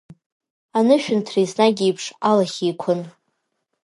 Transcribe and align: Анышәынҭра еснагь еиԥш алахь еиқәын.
Анышәынҭра 0.77 1.39
еснагь 1.43 1.81
еиԥш 1.85 2.05
алахь 2.29 2.57
еиқәын. 2.65 3.01